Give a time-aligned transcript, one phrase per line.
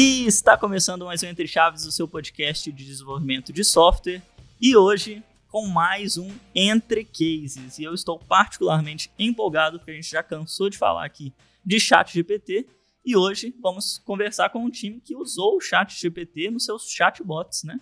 [0.00, 4.22] E está começando mais um Entre Chaves, o seu podcast de desenvolvimento de software.
[4.60, 7.80] E hoje com mais um Entre Cases.
[7.80, 11.34] E eu estou particularmente empolgado porque a gente já cansou de falar aqui
[11.66, 12.64] de Chat GPT.
[13.04, 17.64] E hoje vamos conversar com um time que usou o Chat GPT nos seus chatbots,
[17.64, 17.80] né?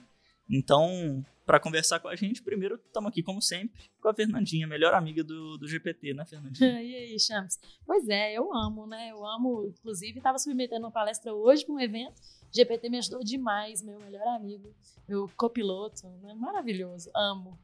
[0.48, 4.92] Então, para conversar com a gente, primeiro estamos aqui, como sempre, com a Fernandinha, melhor
[4.92, 6.82] amiga do, do GPT, né, Fernandinha?
[6.82, 7.58] e aí, Chames?
[7.86, 9.10] Pois é, eu amo, né?
[9.12, 12.20] Eu amo, inclusive, estava submetendo uma palestra hoje para um evento.
[12.52, 14.74] GPT me ajudou demais, meu melhor amigo,
[15.08, 16.34] meu copiloto, né?
[16.34, 17.56] maravilhoso, amo.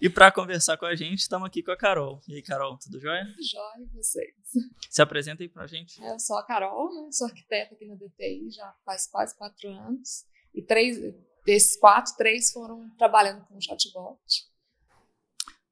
[0.00, 2.20] E para conversar com a gente, estamos aqui com a Carol.
[2.28, 3.24] E aí, Carol, tudo jóia?
[3.24, 4.34] Tudo jóia, vocês.
[4.90, 6.02] Se apresenta aí pra gente.
[6.02, 7.10] Eu sou a Carol, né?
[7.10, 10.26] sou arquiteta aqui na DTI já faz quase quatro anos.
[10.54, 10.98] E três,
[11.44, 14.18] desses quatro, três foram trabalhando com chatbot.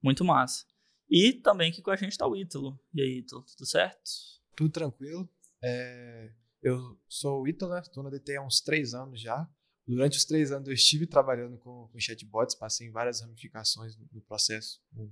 [0.02, 0.64] Muito massa.
[1.08, 2.78] E também aqui com a gente está o Ítalo.
[2.94, 4.10] E aí, Ítalo, tudo certo?
[4.56, 5.28] Tudo tranquilo.
[5.62, 6.32] É,
[6.62, 7.80] eu sou o Ítalo, né?
[7.80, 9.48] Estou na DT há uns três anos já.
[9.86, 14.08] Durante os três anos eu estive trabalhando com, com chatbots, passei em várias ramificações no,
[14.12, 15.10] no processo, um,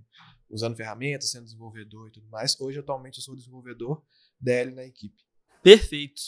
[0.49, 2.59] usando ferramentas, sendo desenvolvedor e tudo mais.
[2.61, 4.03] Hoje, atualmente, eu sou desenvolvedor
[4.41, 5.23] DL na equipe.
[5.63, 6.23] Perfeito.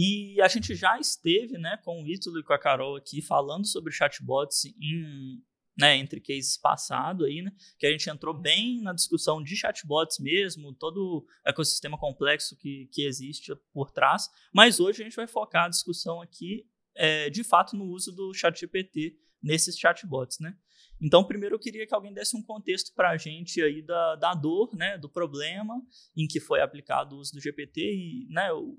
[0.00, 3.66] E a gente já esteve né, com o Ítalo e com a Carol aqui falando
[3.66, 5.42] sobre chatbots em,
[5.76, 10.20] né, entre cases passado aí, né, que a gente entrou bem na discussão de chatbots
[10.20, 15.26] mesmo, todo o ecossistema complexo que, que existe por trás, mas hoje a gente vai
[15.26, 20.56] focar a discussão aqui é, de fato no uso do ChatGPT nesses chatbots, né?
[21.00, 24.34] Então, primeiro eu queria que alguém desse um contexto para a gente aí da, da
[24.34, 25.80] dor, né, do problema
[26.16, 28.76] em que foi aplicado o uso do GPT e né, o,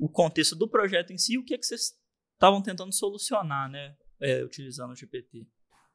[0.00, 1.92] o contexto do projeto em si, o que, é que vocês
[2.32, 5.46] estavam tentando solucionar, né, é, utilizando o GPT.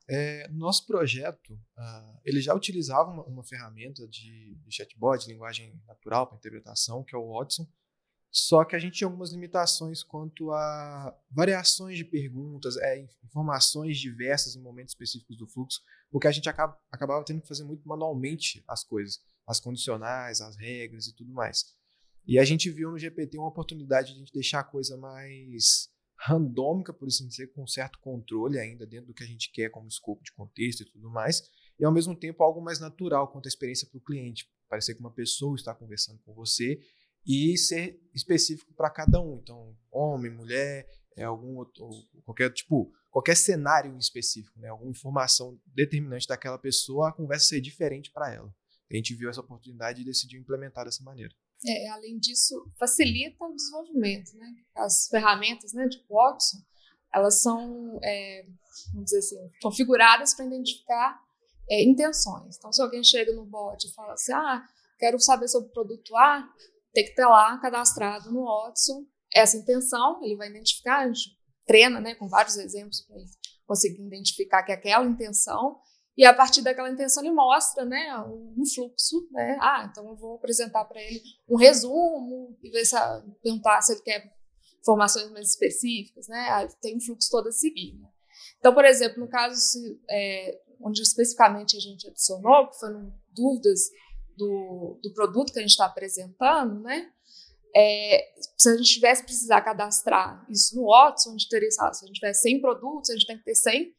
[0.08, 5.82] É, nosso projeto, uh, ele já utilizava uma, uma ferramenta de, de, chatbot, de linguagem
[5.88, 7.68] natural para interpretação, que é o Watson,
[8.32, 14.56] só que a gente tinha algumas limitações quanto a variações de perguntas, é, informações diversas
[14.56, 18.64] em momentos específicos do fluxo, porque a gente acaba, acabava tendo que fazer muito manualmente
[18.68, 21.76] as coisas, as condicionais, as regras e tudo mais.
[22.28, 25.90] E a gente viu no GPT uma oportunidade de a gente deixar a coisa mais
[26.18, 29.88] randômica, por assim dizer, com certo controle ainda dentro do que a gente quer como
[29.88, 31.44] escopo de contexto e tudo mais,
[31.78, 34.50] e ao mesmo tempo algo mais natural quanto à experiência para o cliente.
[34.68, 36.80] Parecer que uma pessoa está conversando com você
[37.26, 39.40] e ser específico para cada um.
[39.42, 40.88] Então, homem, mulher,
[41.18, 41.88] é algum outro,
[42.24, 44.70] qualquer tipo, qualquer cenário específico, né?
[44.70, 48.54] Alguma informação determinante daquela pessoa, a conversa ser diferente para ela.
[48.92, 51.34] A gente viu essa oportunidade e decidiu implementar dessa maneira.
[51.68, 54.48] É, além disso, facilita o desenvolvimento, né?
[54.76, 56.58] As ferramentas, né, de Watson,
[57.14, 58.46] elas são, é,
[58.92, 61.20] vamos dizer assim, configuradas para identificar
[61.70, 62.58] é, intenções.
[62.58, 64.64] Então, se alguém chega no bot e fala assim, ah,
[65.00, 66.48] quero saber sobre o produto A,
[66.94, 72.00] tem que ter lá cadastrado no Watson essa intenção, ele vai identificar, a gente treina
[72.00, 73.30] né, com vários exemplos para ele
[73.66, 75.80] conseguir identificar que é aquela intenção,
[76.18, 79.28] e a partir daquela intenção ele mostra né, um fluxo.
[79.32, 79.58] Né?
[79.60, 82.96] Ah, então eu vou apresentar para ele um resumo e ver se,
[83.44, 84.34] perguntar se ele quer
[84.80, 86.28] informações mais específicas.
[86.28, 86.40] Né?
[86.50, 87.98] Ah, tem um fluxo todo a seguir.
[88.00, 88.08] Né?
[88.60, 93.90] Então, por exemplo, no caso se, é, onde especificamente a gente adicionou, que foram dúvidas
[94.38, 97.12] do, do produto que a gente está apresentando, né?
[97.78, 101.92] É, se a gente tivesse precisar cadastrar isso no Watson, a gente teria, se a
[102.08, 103.94] gente tivesse 100 produtos, a gente tem que ter 100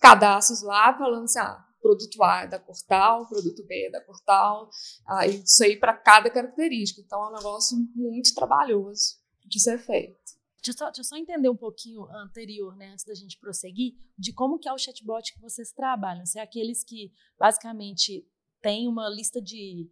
[0.00, 4.70] cadastros lá falando assim, ah, produto A é da Cortal, produto B é da Cortal,
[5.06, 7.00] ah, isso aí para cada característica.
[7.00, 10.18] Então é um negócio muito trabalhoso de ser feito.
[10.62, 13.94] Deixa eu, só, deixa eu só entender um pouquinho anterior, né, antes da gente prosseguir,
[14.18, 16.26] de como que é o chatbot que vocês trabalham.
[16.26, 18.28] Se é aqueles que basicamente
[18.60, 19.90] tem uma lista de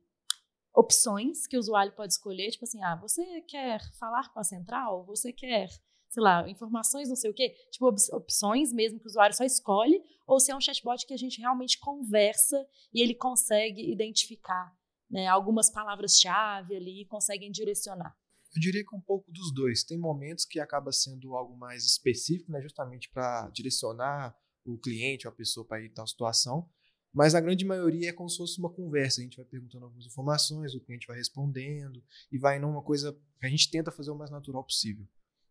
[0.75, 5.07] opções que o usuário pode escolher, tipo assim, ah, você quer falar com a central?
[5.07, 5.69] Você quer,
[6.09, 7.55] sei lá, informações não sei o quê?
[7.71, 11.19] Tipo, opções mesmo que o usuário só escolhe, ou se é um chatbot que a
[11.19, 14.73] gente realmente conversa e ele consegue identificar
[15.11, 18.15] né, algumas palavras-chave ali e conseguem direcionar.
[18.55, 19.85] Eu diria que um pouco dos dois.
[19.85, 24.35] Tem momentos que acaba sendo algo mais específico, né, justamente para direcionar
[24.65, 26.69] o cliente ou a pessoa para ir em tal situação.
[27.13, 29.21] Mas a grande maioria é como se fosse uma conversa.
[29.21, 33.47] A gente vai perguntando algumas informações, o cliente vai respondendo e vai numa coisa que
[33.47, 35.07] a gente tenta fazer o mais natural possível.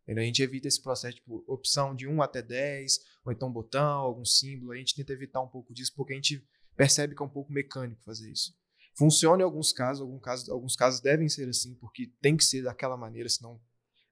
[0.07, 4.23] A gente evita esse processo, tipo, opção de 1 até 10, ou então botão, algum
[4.23, 4.71] símbolo.
[4.71, 6.45] A gente tenta evitar um pouco disso porque a gente
[6.75, 8.55] percebe que é um pouco mecânico fazer isso.
[8.97, 12.63] Funciona em alguns casos, alguns casos, alguns casos devem ser assim, porque tem que ser
[12.63, 13.61] daquela maneira, senão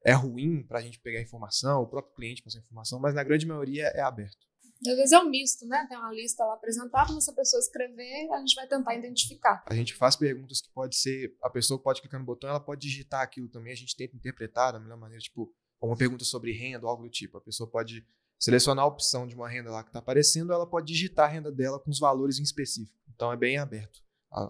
[0.03, 3.47] é ruim para a gente pegar informação, o próprio cliente passar informação, mas na grande
[3.47, 4.45] maioria é aberto.
[4.87, 5.85] Às vezes é um misto, né?
[5.89, 9.63] Tem uma lista lá apresentada, mas se a pessoa escrever, a gente vai tentar identificar.
[9.65, 12.81] A gente faz perguntas que pode ser, a pessoa pode clicar no botão, ela pode
[12.81, 16.51] digitar aquilo também, a gente tenta interpretar da melhor maneira, tipo, ou uma pergunta sobre
[16.51, 17.37] renda ou algo do tipo.
[17.37, 18.05] A pessoa pode
[18.39, 21.51] selecionar a opção de uma renda lá que está aparecendo, ela pode digitar a renda
[21.51, 22.97] dela com os valores em específico.
[23.13, 24.03] Então é bem aberto.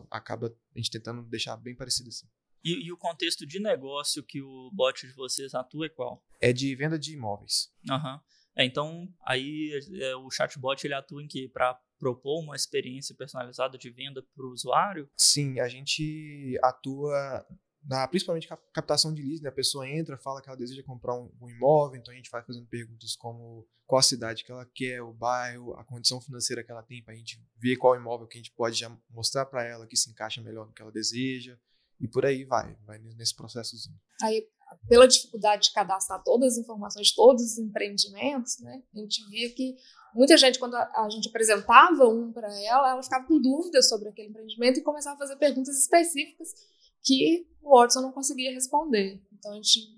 [0.09, 2.27] Acaba a gente tentando deixar bem parecido assim.
[2.63, 6.25] E, e, o contexto de negócio que o bot de vocês atua é qual?
[6.41, 7.71] É de venda de imóveis.
[7.87, 8.15] Aham.
[8.15, 8.19] Uhum.
[8.57, 11.47] É, então, aí é, o chatbot ele atua em que?
[11.49, 15.09] Para propor uma experiência personalizada de venda para o usuário?
[15.15, 17.45] Sim, a gente atua
[17.87, 19.49] na, principalmente captação de leads, né?
[19.49, 22.43] A pessoa entra, fala que ela deseja comprar um, um, imóvel, então a gente vai
[22.43, 26.71] fazendo perguntas como qual a cidade que ela quer, o bairro, a condição financeira que
[26.71, 29.63] ela tem, para a gente ver qual imóvel que a gente pode já mostrar para
[29.63, 31.57] ela que se encaixa melhor no que ela deseja,
[31.99, 33.97] e por aí vai, vai nesse processozinho.
[34.21, 34.47] Aí,
[34.89, 38.81] pela dificuldade de cadastrar todas as informações todos os empreendimentos, né?
[38.93, 39.75] A gente via que
[40.13, 44.09] muita gente, quando a, a gente apresentava um para ela, ela ficava com dúvidas sobre
[44.09, 46.49] aquele empreendimento e começava a fazer perguntas específicas
[47.05, 49.21] que o Watson não conseguia responder.
[49.33, 49.95] Então a gente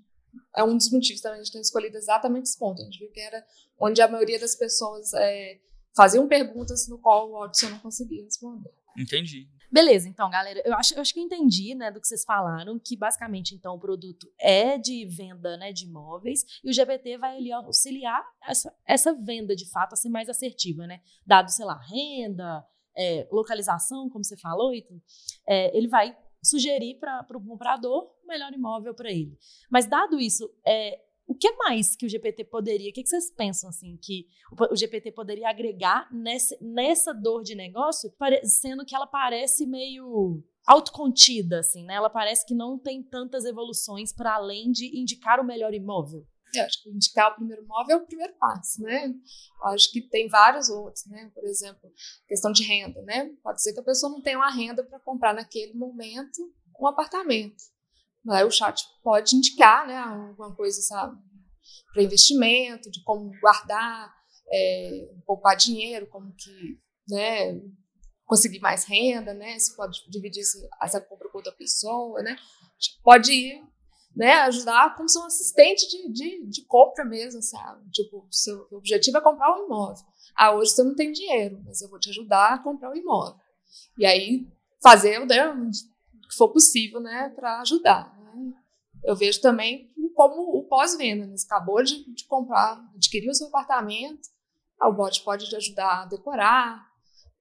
[0.56, 2.82] é um dos motivos também a gente ter escolhido exatamente esse ponto.
[2.82, 3.44] A gente viu que era
[3.80, 5.60] onde a maioria das pessoas é,
[5.96, 8.70] faziam perguntas no qual o Watson não conseguia responder.
[8.96, 9.48] Entendi.
[9.70, 12.78] Beleza, então, galera, eu acho, eu acho que eu entendi, né, do que vocês falaram,
[12.78, 17.36] que basicamente, então, o produto é de venda, né, de imóveis, e o GPT vai
[17.36, 21.78] ali auxiliar essa, essa venda, de fato, a ser mais assertiva, né, dado, sei lá,
[21.82, 22.64] renda,
[22.96, 25.00] é, localização, como você falou, Ito,
[25.46, 29.36] é, ele vai sugerir para o comprador o melhor imóvel para ele.
[29.70, 33.30] Mas dado isso, é, o que mais que o GPT poderia, o que, que vocês
[33.30, 38.10] pensam assim, que o, o GPT poderia agregar nessa, nessa dor de negócio,
[38.44, 41.94] sendo que ela parece meio autocontida, assim, né?
[41.94, 46.26] Ela parece que não tem tantas evoluções para além de indicar o melhor imóvel.
[46.54, 49.06] Eu acho que indicar o primeiro imóvel é o primeiro passo, né?
[49.06, 51.30] Eu acho que tem vários outros, né?
[51.34, 51.92] Por exemplo,
[52.26, 53.30] questão de renda, né?
[53.42, 56.38] Pode ser que a pessoa não tenha uma renda para comprar naquele momento
[56.80, 57.56] um apartamento.
[58.30, 59.96] Aí o chat pode indicar, né?
[59.96, 61.16] Alguma coisa, sabe?
[61.92, 64.14] Para investimento, de como guardar,
[64.50, 67.60] é, poupar dinheiro, como que, né?
[68.24, 69.58] Conseguir mais renda, né?
[69.58, 70.42] Você pode dividir
[70.82, 72.36] essa compra com outra pessoa, né?
[73.02, 73.62] Pode ir
[74.14, 77.88] né, ajudar como ser um assistente de, de, de compra mesmo, sabe?
[77.90, 80.04] Tipo, seu objetivo é comprar um imóvel.
[80.34, 83.36] Ah, hoje você não tem dinheiro, mas eu vou te ajudar a comprar um imóvel.
[83.96, 84.48] E aí,
[84.82, 85.70] fazer né, o
[86.28, 88.16] que for possível, né, para ajudar.
[88.18, 88.54] Né?
[89.04, 91.36] Eu vejo também como o pós-venda, né?
[91.36, 94.28] Você acabou de, de comprar, adquirir o seu apartamento,
[94.80, 96.84] ah, o bot pode te ajudar a decorar,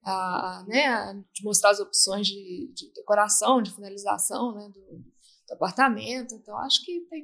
[0.04, 5.04] a, né, a te mostrar as opções de, de decoração, de finalização, né, do,
[5.48, 6.36] do apartamento.
[6.36, 7.24] Então, acho que tem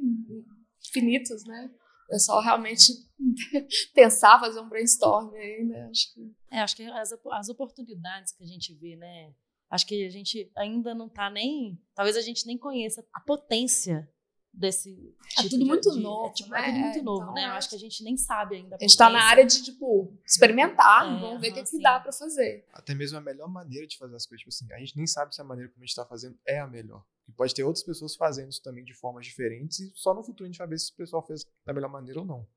[0.85, 1.71] infinitos, né?
[2.11, 2.91] É só realmente
[3.93, 5.87] pensar, fazer um brainstorm aí, né?
[5.89, 6.35] Acho que...
[6.51, 9.33] É, acho que as, as oportunidades que a gente vê, né?
[9.69, 11.81] Acho que a gente ainda não está nem.
[11.95, 14.07] Talvez a gente nem conheça a potência
[14.53, 15.15] desse.
[15.35, 16.29] É tipo tudo de, muito de, novo.
[16.29, 16.59] É, tipo, né?
[16.59, 17.45] é tudo muito novo, então, né?
[17.47, 18.75] Eu acho que a gente nem sabe ainda.
[18.75, 21.81] A, a gente está na área de, tipo, experimentar, é, vamos ver o que, que
[21.81, 22.67] dá para fazer.
[22.71, 25.33] Até mesmo a melhor maneira de fazer as coisas, tipo assim, a gente nem sabe
[25.33, 27.03] se a maneira como a gente está fazendo é a melhor.
[27.27, 30.45] E pode ter outras pessoas fazendo isso também de formas diferentes e só no futuro
[30.45, 32.47] a gente vai ver se o pessoal fez da melhor maneira ou não.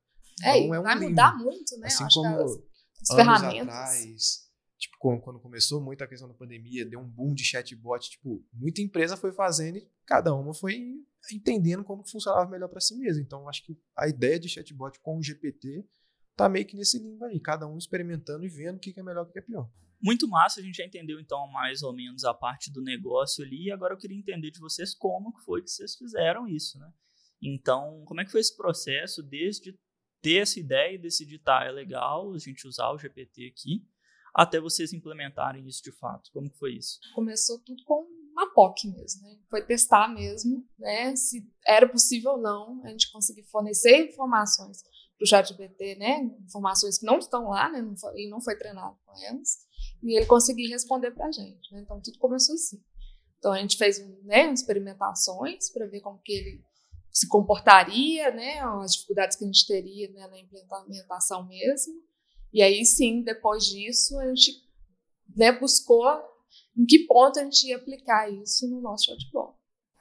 [0.43, 1.11] É, então, é um vai limbo.
[1.11, 1.87] mudar muito, né?
[1.87, 2.53] Assim como as,
[3.11, 3.69] as ferramentas.
[3.69, 8.45] Atrás, tipo, quando começou muito a questão da pandemia, deu um boom de chatbot, tipo,
[8.53, 10.97] muita empresa foi fazendo e cada uma foi
[11.33, 13.23] entendendo como que funcionava melhor para si mesma.
[13.23, 15.87] Então, acho que a ideia de chatbot com o GPT
[16.37, 19.27] tá meio que nesse limbo aí, cada um experimentando e vendo o que é melhor
[19.27, 19.69] e o que é pior.
[20.01, 23.65] Muito massa, a gente já entendeu então mais ou menos a parte do negócio ali,
[23.65, 26.93] e agora eu queria entender de vocês como que foi que vocês fizeram isso, né?
[27.43, 29.79] Então, como é que foi esse processo desde
[30.21, 33.87] ter essa ideia e decidir, tá, é legal a gente usar o GPT aqui,
[34.35, 36.31] até vocês implementarem isso de fato?
[36.33, 36.99] Como que foi isso?
[37.15, 39.39] Começou tudo com uma POC mesmo, né?
[39.49, 41.17] Foi testar mesmo, né?
[41.17, 44.83] Se era possível ou não a gente conseguir fornecer informações
[45.17, 46.31] para o ChatGPT, né?
[46.45, 47.81] Informações que não estão lá, né?
[47.81, 49.67] Não foi, ele não foi treinado com elas
[50.03, 51.73] e ele conseguir responder para a gente.
[51.73, 51.81] Né?
[51.81, 52.83] Então tudo começou assim.
[53.39, 56.65] Então a gente fez né, experimentações para ver como que ele
[57.13, 61.95] se comportaria, né, as dificuldades que a gente teria né, na implementação mesmo.
[62.53, 64.63] E aí sim, depois disso, a gente
[65.35, 66.07] né, buscou
[66.77, 69.57] em que ponto a gente ia aplicar isso no nosso chatbot.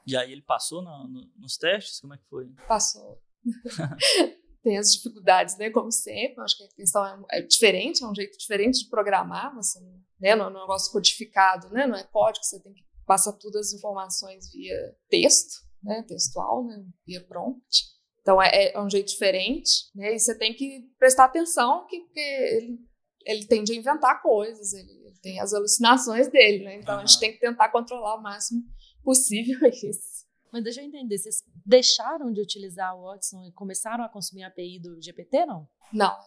[0.05, 1.99] E aí ele passou no, no, nos testes?
[1.99, 2.47] Como é que foi?
[2.67, 3.21] Passou.
[4.65, 5.69] tem as dificuldades, né?
[5.69, 9.53] Como sempre, acho que a questão é, é, diferente, é um jeito diferente de programar,
[9.53, 9.79] você,
[10.19, 10.35] né?
[10.35, 11.85] Não é um negócio codificado, né?
[11.85, 14.75] Não é código, você tem que passar todas as informações via
[15.07, 16.03] texto, né?
[16.07, 16.83] Textual, né?
[17.05, 17.93] Via prompt.
[18.21, 20.15] Então é, é um jeito diferente, né?
[20.15, 22.79] E você tem que prestar atenção que, que ele,
[23.23, 26.79] ele tende a inventar coisas, ele, ele tem as alucinações dele, né?
[26.79, 27.01] Então uhum.
[27.01, 28.63] a gente tem que tentar controlar o máximo
[29.03, 30.14] possível isso.
[30.55, 34.47] Mas deixa eu entender, vocês deixaram de utilizar o Watson e começaram a consumir a
[34.47, 35.67] API do GPT, não?
[35.91, 36.17] Não.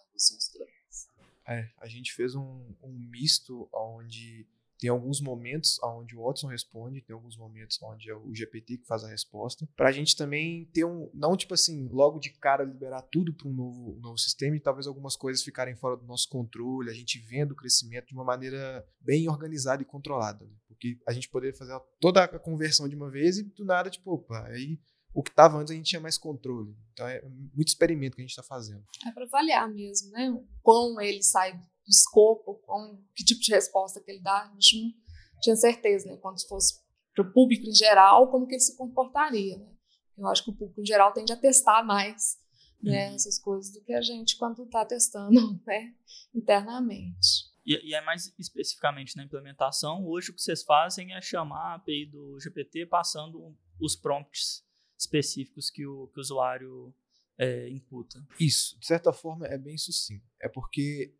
[1.46, 4.46] É, a gente fez um, um misto onde
[4.78, 8.86] tem alguns momentos onde o Watson responde, tem alguns momentos onde é o GPT que
[8.86, 12.64] faz a resposta, para a gente também ter um, não tipo assim, logo de cara
[12.64, 16.04] liberar tudo para um novo, um novo sistema e talvez algumas coisas ficarem fora do
[16.04, 20.54] nosso controle, a gente vendo o crescimento de uma maneira bem organizada e controlada, né?
[20.78, 24.12] Porque a gente poderia fazer toda a conversão de uma vez e do nada, tipo,
[24.12, 24.78] opa, aí
[25.12, 26.72] o que estava antes a gente tinha mais controle.
[26.92, 28.84] Então é muito experimento que a gente está fazendo.
[29.04, 30.32] É para avaliar mesmo, né?
[30.62, 34.44] Como ele sai do escopo, com que tipo de resposta que ele dá.
[34.44, 34.94] A gente
[35.34, 36.16] não tinha certeza, né?
[36.18, 36.80] Quando fosse
[37.12, 39.74] para o público em geral, como que ele se comportaria, né?
[40.16, 42.38] Eu acho que o público em geral tende a testar mais
[42.80, 43.14] né, uhum.
[43.14, 45.94] essas coisas do que a gente quando está testando né,
[46.34, 47.47] internamente.
[47.68, 51.74] E, e, é mais especificamente na implementação, hoje o que vocês fazem é chamar a
[51.74, 54.64] API do GPT passando os prompts
[54.96, 56.94] específicos que o, que o usuário
[57.36, 58.26] é, imputa.
[58.40, 60.26] Isso, de certa forma, é bem sucinto.
[60.40, 61.14] É porque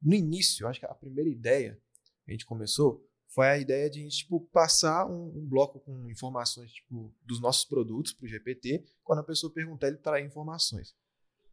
[0.00, 1.76] no início, acho que a primeira ideia
[2.24, 5.80] que a gente começou foi a ideia de a gente tipo, passar um, um bloco
[5.80, 10.24] com informações tipo, dos nossos produtos para o GPT, quando a pessoa perguntar, ele trair
[10.24, 10.94] informações.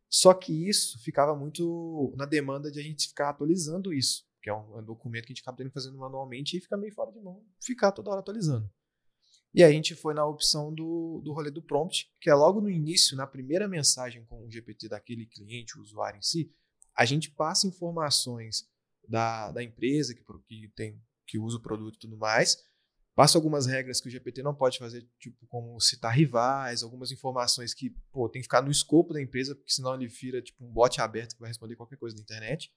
[0.08, 4.54] Só que isso ficava muito na demanda de a gente ficar atualizando isso, que é
[4.54, 7.20] um, um documento que a gente acaba tendo fazendo manualmente e fica meio fora de
[7.20, 8.70] mão ficar toda hora atualizando.
[9.52, 12.62] E aí a gente foi na opção do, do rolê do prompt, que é logo
[12.62, 16.54] no início, na primeira mensagem com o GPT daquele cliente, o usuário em si,
[16.96, 18.70] a gente passa informações
[19.10, 22.64] da, da empresa que, que, tem, que usa o produto e tudo mais,
[23.16, 27.74] passa algumas regras que o GPT não pode fazer, tipo como citar rivais, algumas informações
[27.74, 30.72] que pô, tem que ficar no escopo da empresa, porque senão ele vira tipo um
[30.72, 32.72] bot aberto que vai responder qualquer coisa na internet.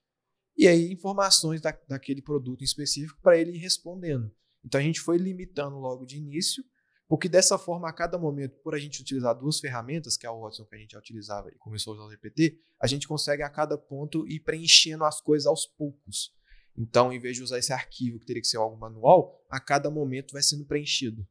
[0.57, 4.31] E aí informações da, daquele produto em específico para ele ir respondendo.
[4.63, 6.63] Então a gente foi limitando logo de início,
[7.09, 10.41] porque dessa forma, a cada momento, por a gente utilizar duas ferramentas, que é o
[10.41, 13.41] Watson que a gente já utilizava e começou a usar o GPT, a gente consegue
[13.41, 16.31] a cada ponto ir preenchendo as coisas aos poucos.
[16.77, 19.89] Então, em vez de usar esse arquivo que teria que ser algo manual, a cada
[19.89, 21.27] momento vai sendo preenchido.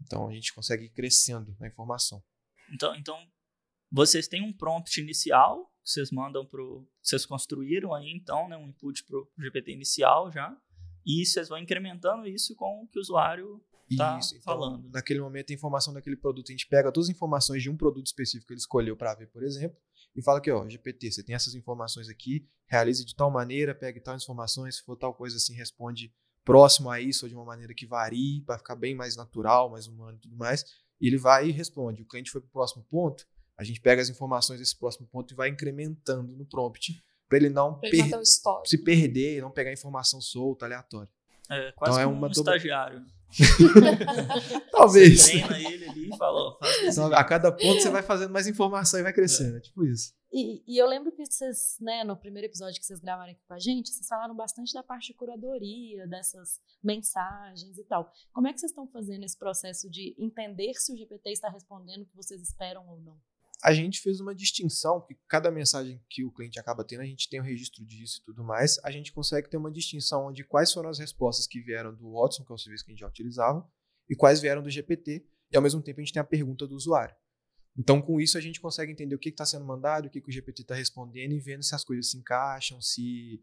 [0.00, 2.22] Então, a gente consegue ir crescendo na informação.
[2.72, 3.18] Então, então
[3.92, 6.62] vocês têm um prompt inicial que vocês mandam para
[7.02, 10.56] vocês construíram aí então, né, um input para o GPT inicial já.
[11.04, 14.88] E vocês vão incrementando isso com o que o usuário está falando.
[14.90, 18.06] Naquele momento, a informação daquele produto, a gente pega todas as informações de um produto
[18.06, 19.76] específico que ele escolheu para ver, por exemplo,
[20.14, 24.00] e fala que, ó, GPT, você tem essas informações aqui, realize de tal maneira, pegue
[24.00, 27.74] tais informações, se for tal coisa assim, responde próximo a isso ou de uma maneira
[27.74, 30.64] que varie, para ficar bem mais natural, mais humano e tudo mais.
[31.00, 32.02] E ele vai e responde.
[32.02, 33.26] O cliente foi para o próximo ponto,
[33.62, 37.48] a gente pega as informações desse próximo ponto e vai incrementando no prompt para ele
[37.48, 38.10] não per
[38.66, 41.08] se perder, não pegar informação solta, aleatória.
[41.50, 43.06] É, quase então, é uma um estagiário.
[44.70, 45.22] Talvez.
[45.22, 49.00] Você treina ele ali e fala, então, A cada ponto você vai fazendo mais informação
[49.00, 49.54] e vai crescendo.
[49.54, 50.12] É, é tipo isso.
[50.30, 53.54] E, e, eu lembro que vocês, né, no primeiro episódio que vocês gravaram aqui com
[53.54, 58.10] a gente, vocês falaram bastante da parte de curadoria, dessas mensagens e tal.
[58.32, 62.02] Como é que vocês estão fazendo esse processo de entender se o GPT está respondendo
[62.02, 63.18] o que vocês esperam ou não?
[63.62, 67.28] A gente fez uma distinção, que cada mensagem que o cliente acaba tendo, a gente
[67.28, 70.42] tem o um registro disso e tudo mais, a gente consegue ter uma distinção onde
[70.42, 73.00] quais foram as respostas que vieram do Watson, que é o serviço que a gente
[73.00, 73.64] já utilizava,
[74.10, 76.74] e quais vieram do GPT, e ao mesmo tempo a gente tem a pergunta do
[76.74, 77.14] usuário.
[77.78, 80.28] Então, com isso, a gente consegue entender o que está sendo mandado, o que, que
[80.28, 83.40] o GPT está respondendo e vendo se as coisas se encaixam, se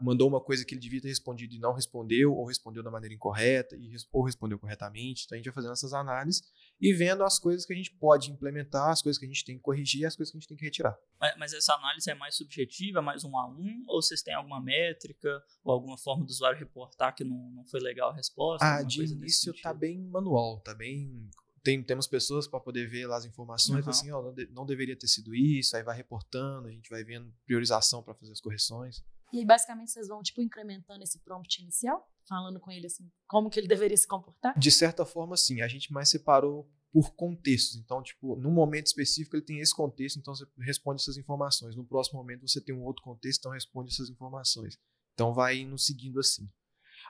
[0.00, 3.14] mandou uma coisa que ele devia ter respondido e não respondeu, ou respondeu da maneira
[3.14, 3.76] incorreta,
[4.12, 5.24] ou respondeu corretamente.
[5.24, 6.42] Então a gente vai fazendo essas análises
[6.80, 9.56] e vendo as coisas que a gente pode implementar, as coisas que a gente tem
[9.56, 10.96] que corrigir e as coisas que a gente tem que retirar.
[11.38, 15.42] Mas, essa análise é mais subjetiva, mais um a um, ou vocês têm alguma métrica
[15.64, 18.64] ou alguma forma do usuário reportar que não, não foi legal a resposta?
[18.64, 21.28] Ah, de início está bem manual, está bem
[21.66, 23.90] tem, temos pessoas para poder ver lá as informações, uhum.
[23.90, 27.02] assim, ó, não, de, não, deveria ter sido isso, aí vai reportando, a gente vai
[27.02, 29.04] vendo priorização para fazer as correções.
[29.32, 32.08] E aí, basicamente, vocês vão, tipo, incrementando esse prompt inicial?
[32.28, 34.58] Falando com ele, assim, como que ele deveria se comportar?
[34.58, 35.60] De certa forma, sim.
[35.60, 37.76] A gente mais separou por contextos.
[37.76, 41.76] Então, tipo, num momento específico ele tem esse contexto, então você responde essas informações.
[41.76, 44.78] No próximo momento você tem um outro contexto, então responde essas informações.
[45.12, 46.48] Então vai indo seguindo assim.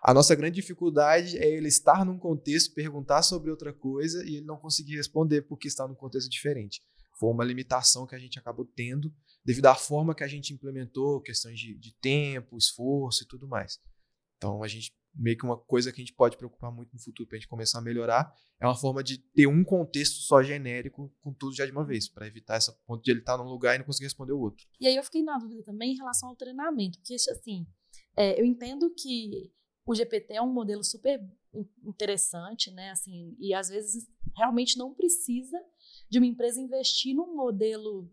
[0.02, 4.46] A nossa grande dificuldade é ele estar num contexto, perguntar sobre outra coisa e ele
[4.46, 6.82] não conseguir responder porque está num contexto diferente.
[7.18, 9.14] Foi uma limitação que a gente acabou tendo
[9.46, 13.78] devido à forma que a gente implementou, questões de, de tempo, esforço e tudo mais.
[14.36, 17.26] Então, a gente meio que uma coisa que a gente pode preocupar muito no futuro
[17.28, 21.10] para a gente começar a melhorar é uma forma de ter um contexto só genérico
[21.20, 23.48] com tudo já de uma vez, para evitar essa ponto de ele estar tá num
[23.48, 24.66] lugar e não conseguir responder o outro.
[24.80, 27.66] E aí eu fiquei na dúvida também em relação ao treinamento, porque assim,
[28.16, 29.52] é, eu entendo que
[29.86, 31.24] o GPT é um modelo super
[31.84, 32.90] interessante, né?
[32.90, 35.58] Assim, e às vezes realmente não precisa
[36.10, 38.10] de uma empresa investir num modelo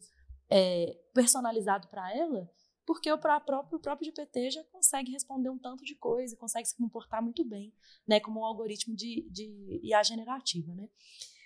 [0.50, 2.50] é, personalizado para ela,
[2.86, 6.76] porque o próprio, o próprio GPT já consegue responder um tanto de coisa, consegue se
[6.76, 7.74] comportar muito bem,
[8.06, 8.20] né?
[8.20, 10.90] Como um algoritmo de, de IA generativa, né?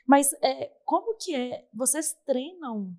[0.05, 1.67] Mas é, como que é?
[1.73, 2.97] Vocês treinam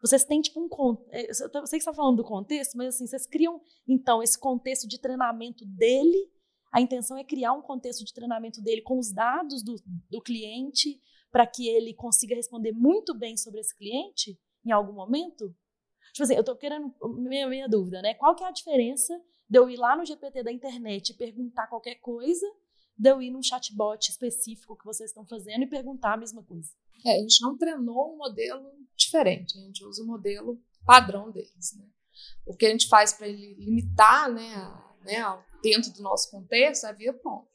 [0.00, 3.06] vocês têm tipo um é, eu sei que você está falando do contexto, mas assim,
[3.06, 6.30] vocês criam então esse contexto de treinamento dele.
[6.72, 9.76] A intenção é criar um contexto de treinamento dele com os dados do,
[10.08, 15.54] do cliente para que ele consiga responder muito bem sobre esse cliente em algum momento?
[16.12, 18.14] Tipo assim, eu estou querendo minha, minha dúvida, né?
[18.14, 21.66] Qual que é a diferença de eu ir lá no GPT da internet e perguntar
[21.66, 22.46] qualquer coisa,
[22.96, 26.70] de eu ir num chatbot específico que vocês estão fazendo e perguntar a mesma coisa?
[27.04, 31.76] É, a gente não treinou um modelo diferente, a gente usa o modelo padrão deles.
[31.76, 31.84] Né?
[32.46, 36.84] O que a gente faz para ele limitar né, a, né, dentro do nosso contexto
[36.84, 37.50] é via prompt.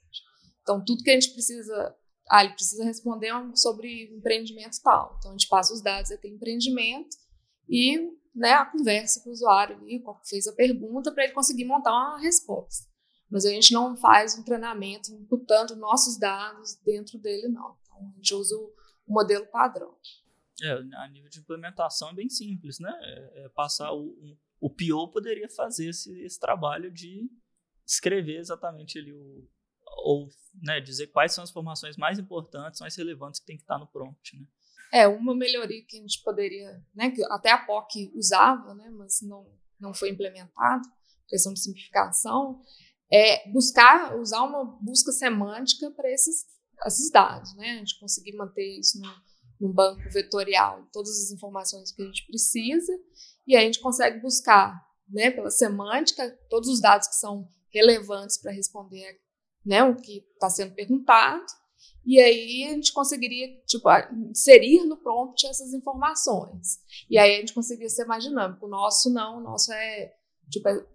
[0.61, 1.95] Então, tudo que a gente precisa.
[2.29, 5.15] Ah, ele precisa responder sobre empreendimento tal.
[5.19, 7.15] Então, a gente passa os dados daquele empreendimento
[7.69, 7.97] e
[8.35, 12.19] né, a conversa com o usuário ali, fez a pergunta, para ele conseguir montar uma
[12.19, 12.87] resposta.
[13.29, 17.77] Mas a gente não faz um treinamento imputando nossos dados dentro dele, não.
[17.81, 18.73] Então, a gente usa o
[19.07, 19.95] modelo padrão.
[20.61, 22.93] É, a nível de implementação é bem simples, né?
[23.01, 24.15] É, é passar o,
[24.59, 27.29] o PO poderia fazer esse, esse, trabalho de
[27.85, 29.47] escrever exatamente ali o
[29.97, 30.29] ou
[30.61, 33.87] né, dizer quais são as informações mais importantes, mais relevantes que tem que estar no
[33.87, 34.45] prompt, né?
[34.93, 39.19] É, uma melhoria que a gente poderia, né, que até a POC usava, né, mas
[39.21, 39.45] não,
[39.79, 40.87] não foi implementado,
[41.27, 42.61] questão de simplificação,
[43.11, 46.45] é buscar, usar uma busca semântica para esses
[46.85, 47.71] esses dados, né?
[47.71, 52.25] A gente conseguir manter isso no, no banco vetorial, todas as informações que a gente
[52.27, 52.91] precisa,
[53.47, 58.37] e aí a gente consegue buscar, né, pela semântica, todos os dados que são relevantes
[58.37, 59.19] para responder,
[59.65, 61.45] né, o que está sendo perguntado,
[62.05, 63.89] e aí a gente conseguiria, tipo,
[64.29, 66.79] inserir no prompt essas informações.
[67.09, 68.67] E aí a gente conseguiria ser mais dinâmico.
[68.67, 70.13] O nosso não, o nosso é,
[70.49, 70.85] tipo, é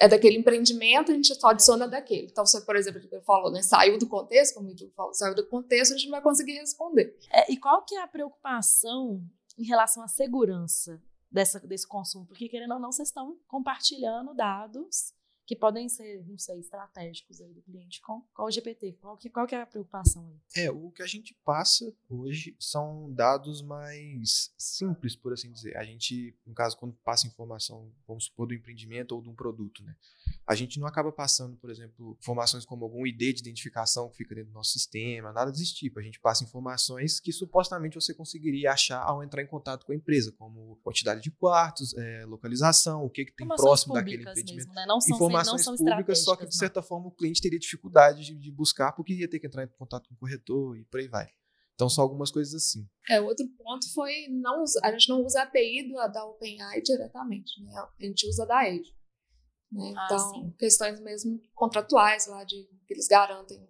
[0.00, 2.26] é daquele empreendimento, a gente só adiciona daquele.
[2.26, 5.46] Então, você, por exemplo, você falou, né, saiu do contexto, como o falou, saiu do
[5.46, 7.16] contexto, a gente não vai conseguir responder.
[7.30, 9.22] É, e qual que é a preocupação
[9.58, 12.26] em relação à segurança dessa, desse consumo?
[12.26, 15.12] Porque, querendo ou não, vocês estão compartilhando dados
[15.50, 18.92] que podem ser, não sei, estratégicos aí do cliente com, com o GPT.
[19.00, 20.62] Qual que, qual que é a preocupação aí?
[20.62, 25.76] É, o que a gente passa hoje são dados mais simples, por assim dizer.
[25.76, 29.82] A gente, no caso, quando passa informação, vamos supor, do empreendimento ou de um produto,
[29.82, 29.96] né?
[30.50, 34.34] A gente não acaba passando, por exemplo, informações como algum ID de identificação que fica
[34.34, 36.00] dentro do nosso sistema, nada desse tipo.
[36.00, 39.94] A gente passa informações que supostamente você conseguiria achar ao entrar em contato com a
[39.94, 44.56] empresa, como quantidade de quartos, é, localização, o que, que tem próximo daquele empreendimento.
[44.56, 44.86] Mesmo, né?
[44.88, 48.50] Não são informações públicas, só que de certa forma o cliente teria dificuldade de, de,
[48.50, 51.28] buscar porque ia ter que entrar em contato com o corretor e por aí vai.
[51.76, 52.88] Então são algumas coisas assim.
[53.08, 57.62] É, outro ponto foi não a gente não usa a API do, da OpenAI diretamente,
[57.62, 57.72] né?
[57.72, 58.92] A gente usa da Edge.
[59.70, 59.92] Né?
[59.96, 63.60] Ah, então, questões mesmo contratuais lá de que eles garantem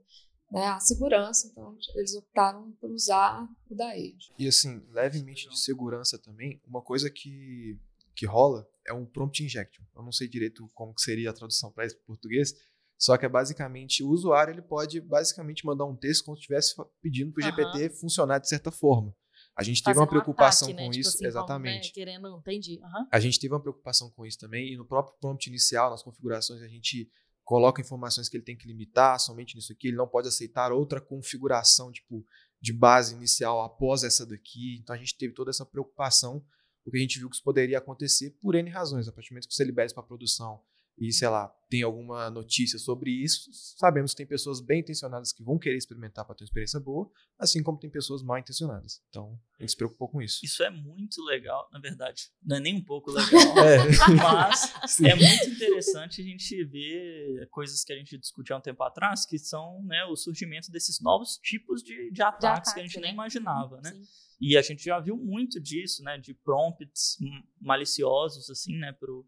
[0.50, 4.32] né, a segurança, então eles optaram por usar o da Edge.
[4.38, 7.78] E assim, levemente de segurança também, uma coisa que
[8.14, 9.82] que rola é um prompt injection.
[9.96, 12.54] Eu não sei direito como que seria a tradução para isso para português,
[12.98, 16.74] só que é basicamente o usuário ele pode basicamente mandar um texto como se estivesse
[17.00, 18.00] pedindo para o GPT uhum.
[18.00, 19.14] funcionar de certa forma.
[19.60, 21.00] A gente teve uma preocupação um ataque, com né?
[21.00, 21.92] isso, tipo assim, exatamente.
[21.92, 22.12] Como, né?
[22.12, 22.80] Querendo, entendi.
[22.82, 23.06] Uhum.
[23.12, 26.62] A gente teve uma preocupação com isso também e no próprio prompt inicial, nas configurações,
[26.62, 27.10] a gente
[27.44, 29.88] coloca informações que ele tem que limitar somente nisso aqui.
[29.88, 32.24] Ele não pode aceitar outra configuração tipo
[32.60, 34.78] de base inicial após essa daqui.
[34.80, 36.44] Então a gente teve toda essa preocupação
[36.82, 39.06] porque a gente viu que isso poderia acontecer por N razões.
[39.08, 40.62] A partir do momento que você libera isso para produção
[41.00, 45.42] e, sei lá, tem alguma notícia sobre isso, sabemos que tem pessoas bem intencionadas que
[45.42, 49.00] vão querer experimentar para ter uma experiência boa, assim como tem pessoas mal intencionadas.
[49.08, 50.40] Então, a gente se preocupou com isso.
[50.44, 52.24] Isso é muito legal, na verdade.
[52.42, 53.78] Não é nem um pouco legal, é.
[54.16, 55.06] mas Sim.
[55.06, 59.24] é muito interessante a gente ver coisas que a gente discutiu há um tempo atrás,
[59.24, 62.82] que são né, o surgimento desses novos tipos de, de ataques de ataque, que a
[62.82, 63.02] gente né?
[63.04, 63.92] nem imaginava, né?
[63.92, 64.02] Sim.
[64.40, 67.18] E a gente já viu muito disso, né, de prompts
[67.60, 69.26] maliciosos, assim, né, pro,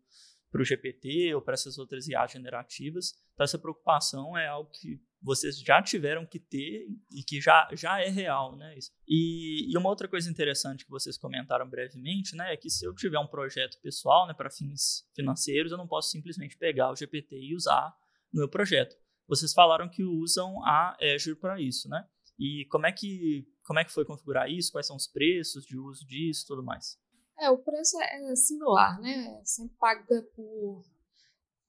[0.52, 3.14] pro GPT ou para essas outras IA generativas.
[3.32, 8.00] Então, essa preocupação é algo que vocês já tiveram que ter e que já, já
[8.00, 8.76] é real, né?
[9.08, 12.94] E, e uma outra coisa interessante que vocês comentaram brevemente, né, é que se eu
[12.94, 17.36] tiver um projeto pessoal, né, para fins financeiros, eu não posso simplesmente pegar o GPT
[17.36, 17.96] e usar
[18.32, 18.94] no meu projeto.
[19.26, 22.04] Vocês falaram que usam a Azure para isso, né?
[22.38, 24.72] E como é que como é que foi configurar isso?
[24.72, 26.98] Quais são os preços de uso disso, tudo mais?
[27.38, 29.40] É, o preço é, é similar, né?
[29.44, 30.82] Sempre paga por,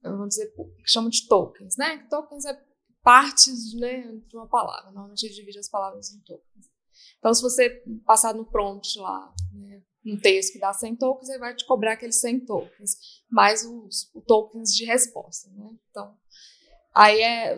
[0.02, 2.06] vamos dizer, por, que chamam de tokens, né?
[2.10, 2.54] Tokens é
[3.04, 4.91] partes né, de uma palavra.
[4.91, 6.71] Normalmente ele divide as palavras em tokens.
[7.19, 11.39] Então, se você passar no prompt lá, né, um texto que dá 100 tokens, ele
[11.39, 12.97] vai te cobrar aqueles 100 tokens,
[13.30, 15.49] mais os, os tokens de resposta.
[15.52, 15.69] Né?
[15.89, 16.17] Então,
[16.93, 17.56] aí é,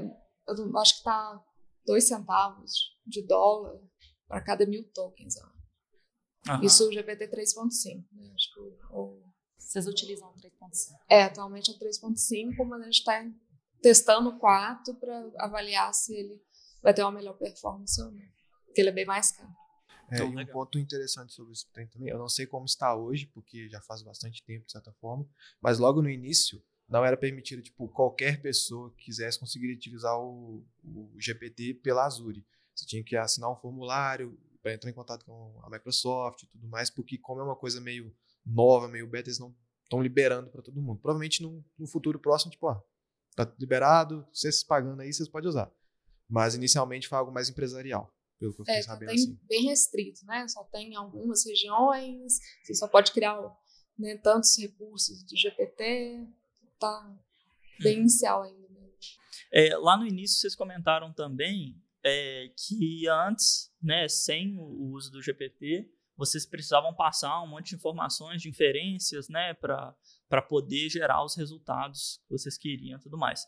[0.48, 1.44] eu acho que tá
[1.86, 2.72] 2 centavos
[3.06, 3.80] de dólar
[4.28, 5.36] para cada mil tokens.
[6.48, 6.62] Uhum.
[6.62, 8.06] Isso o GPT 3.5.
[8.12, 8.32] Né?
[8.34, 9.24] Acho que o, o,
[9.58, 10.96] Vocês utilizam o 3.5?
[11.10, 13.26] É, atualmente é o 3.5, mas a gente está
[13.82, 16.42] testando o 4 para avaliar se ele
[16.82, 18.22] vai ter uma melhor performance ou não.
[18.66, 19.50] Porque ele é bem mais caro.
[20.12, 23.26] É, então, e um ponto interessante sobre isso também, eu não sei como está hoje,
[23.28, 25.28] porque já faz bastante tempo, de certa forma,
[25.60, 30.64] mas logo no início não era permitido, tipo, qualquer pessoa que quisesse conseguir utilizar o,
[30.84, 32.46] o GPT pela Azure.
[32.76, 36.68] Você tinha que assinar um formulário para entrar em contato com a Microsoft e tudo
[36.68, 38.12] mais, porque como é uma coisa meio
[38.44, 41.00] nova, meio beta, eles não estão liberando para todo mundo.
[41.00, 42.82] Provavelmente no, no, futuro próximo, tipo, ó,
[43.36, 45.72] tá liberado, vocês pagando aí, vocês podem usar.
[46.28, 49.10] Mas inicialmente foi algo mais empresarial pelo que eu fiquei é, sabendo.
[49.10, 49.40] Tem assim.
[49.44, 50.48] bem restrito, né?
[50.48, 53.40] Só tem em algumas regiões, você só pode criar
[54.00, 56.28] né, tantos recursos de GPT,
[56.80, 57.16] tá
[57.84, 58.02] bem uhum.
[58.02, 58.66] inicial ainda.
[59.54, 65.22] É, lá no início vocês comentaram também é, que antes, né, sem o uso do
[65.22, 71.36] GPT, vocês precisavam passar um monte de informações, de inferências, né, para poder gerar os
[71.36, 73.46] resultados que vocês queriam e tudo mais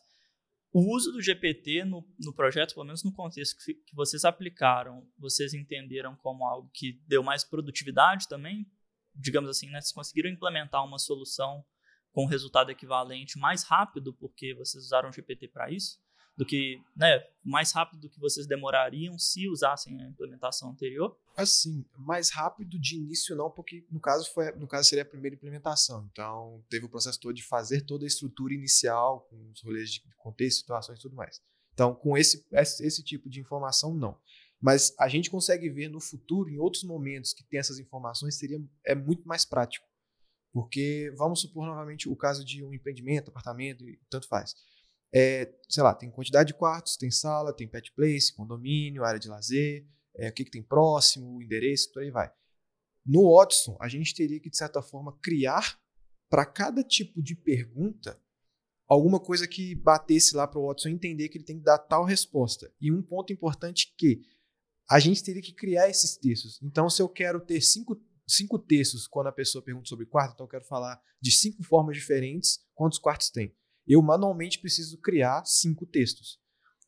[0.72, 5.06] o uso do GPT no, no projeto, pelo menos no contexto que, que, vocês aplicaram,
[5.18, 8.70] vocês entenderam como algo que deu mais produtividade também?
[9.14, 9.80] Digamos assim, né?
[9.80, 11.64] Vocês conseguiram implementar uma solução
[12.12, 15.98] com resultado equivalente mais rápido porque vocês usaram o GPT para isso?
[16.38, 21.18] Do que, né, mais rápido do que vocês demorariam se usassem a implementação anterior?
[21.36, 25.34] Assim, mais rápido de início não, porque no caso foi, no caso seria a primeira
[25.34, 26.08] implementação.
[26.12, 30.00] Então, teve o processo todo de fazer toda a estrutura inicial com os rolês de
[30.16, 31.42] contexto, situações e tudo mais.
[31.74, 34.16] Então, com esse, esse, tipo de informação não.
[34.60, 38.60] Mas a gente consegue ver no futuro, em outros momentos que tem essas informações, seria
[38.86, 39.88] é muito mais prático.
[40.52, 44.54] Porque vamos supor novamente o caso de um empreendimento, apartamento, tanto faz
[45.12, 49.28] é, sei lá, tem quantidade de quartos, tem sala, tem pet place, condomínio, área de
[49.28, 52.30] lazer, é, o que, que tem próximo, endereço, por aí vai.
[53.04, 55.80] No Watson, a gente teria que, de certa forma, criar
[56.28, 58.20] para cada tipo de pergunta
[58.86, 62.04] alguma coisa que batesse lá para o Watson entender que ele tem que dar tal
[62.04, 62.70] resposta.
[62.80, 64.22] E um ponto importante que
[64.90, 66.60] a gente teria que criar esses textos.
[66.62, 70.44] Então, se eu quero ter cinco, cinco textos quando a pessoa pergunta sobre quarto, então
[70.46, 73.54] eu quero falar de cinco formas diferentes quantos quartos tem
[73.88, 76.38] eu manualmente preciso criar cinco textos.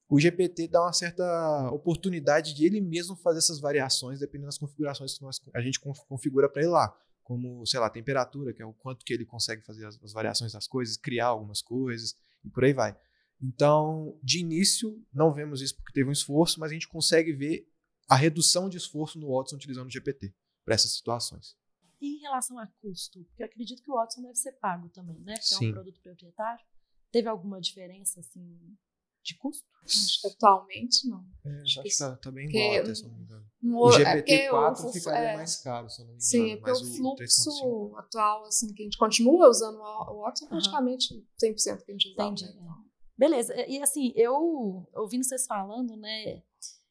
[0.09, 5.17] O GPT dá uma certa oportunidade de ele mesmo fazer essas variações, dependendo das configurações
[5.17, 6.93] que nós, a gente configura para ele lá.
[7.23, 10.53] Como, sei lá, temperatura, que é o quanto que ele consegue fazer as, as variações
[10.53, 12.99] das coisas, criar algumas coisas e por aí vai.
[13.41, 17.67] Então, de início, não vemos isso porque teve um esforço, mas a gente consegue ver
[18.09, 20.35] a redução de esforço no Watson utilizando o GPT
[20.65, 21.57] para essas situações.
[22.01, 23.23] E em relação a custo?
[23.25, 25.35] Porque eu acredito que o Watson deve ser pago também, né?
[25.35, 25.67] Porque Sim.
[25.67, 26.65] é um produto proprietário.
[27.11, 28.77] Teve alguma diferença, assim,
[29.23, 29.69] de custo?
[29.85, 31.25] Acho que atualmente não.
[31.45, 33.47] É, acho que está tá bem igual, até, se não me engano.
[33.63, 36.31] O GPT-4 é ficaria é, mais caro, se eu não me engano.
[36.31, 40.51] Sim, é porque o fluxo atual, assim, que a gente continua usando o Watson, uhum.
[40.51, 42.23] praticamente 100% que a gente usa.
[42.23, 42.45] Entendi.
[42.45, 42.53] Né?
[42.55, 42.85] Então.
[43.17, 43.55] Beleza.
[43.69, 46.43] E assim, eu ouvindo vocês falando, né,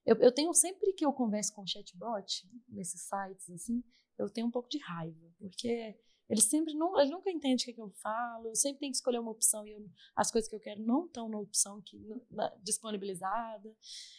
[0.06, 3.84] eu, eu tenho sempre que eu converso com o chatbot, nesses sites, assim,
[4.18, 5.98] eu tenho um pouco de raiva, porque
[6.30, 8.92] ele sempre não, ele nunca entende o que, é que, eu falo, eu sempre tenho
[8.92, 9.84] que escolher uma opção e eu,
[10.16, 11.98] as coisas que eu quero não estão na opção que,
[12.30, 13.76] na, disponibilizada.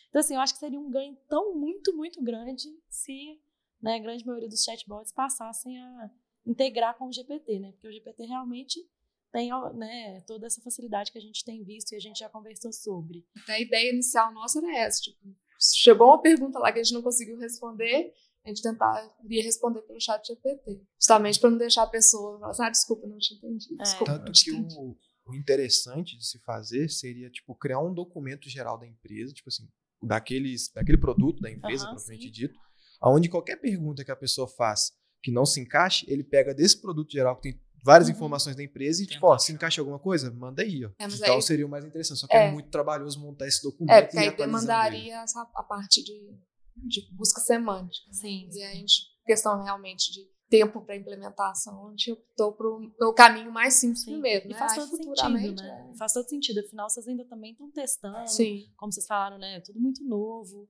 [0.09, 3.41] Então, assim, eu acho que seria um ganho tão muito, muito grande se
[3.81, 6.11] né, a grande maioria dos chatbots passassem a
[6.45, 7.71] integrar com o GPT, né?
[7.73, 8.85] Porque o GPT realmente
[9.31, 12.73] tem né, toda essa facilidade que a gente tem visto e a gente já conversou
[12.73, 13.25] sobre.
[13.49, 15.17] A ideia inicial nossa era essa, tipo,
[15.61, 18.13] chegou uma pergunta lá que a gente não conseguiu responder,
[18.45, 20.83] a gente tentaria responder pelo chat GPT.
[20.99, 23.75] Justamente para não deixar a pessoa falar assim, ah, desculpa, não te entendi.
[23.79, 23.83] É.
[23.83, 28.79] Desculpa, Tanto que o, o, interessante de se fazer seria, tipo, criar um documento geral
[28.79, 29.69] da empresa, tipo assim,
[30.03, 32.59] daqueles, daquele produto da empresa, uhum, propriamente dito,
[33.03, 37.13] onde qualquer pergunta que a pessoa faz que não se encaixe, ele pega desse produto
[37.13, 38.15] geral que tem várias uhum.
[38.15, 40.91] informações da empresa e, tipo, ó, se encaixa alguma coisa, manda aí, ó.
[40.99, 42.21] É, então aí, seria o mais interessante.
[42.21, 43.95] Só que é, é muito trabalhoso montar esse documento.
[43.95, 45.23] É, porque aí demandaria
[45.55, 46.39] a parte de
[46.77, 48.13] de busca semântica.
[48.13, 48.49] Sim.
[48.53, 53.53] E a gente, questão realmente de tempo para implementação, a gente optou pelo, pelo caminho
[53.53, 54.13] mais simples Sim.
[54.15, 54.47] primeiro.
[54.47, 54.59] E né?
[54.59, 55.91] faz todo sentido, né?
[55.93, 55.97] É.
[55.97, 56.59] Faz todo sentido.
[56.59, 58.29] Afinal, vocês ainda também estão testando.
[58.29, 58.69] Sim.
[58.77, 59.57] Como vocês falaram, né?
[59.57, 60.69] É tudo muito novo.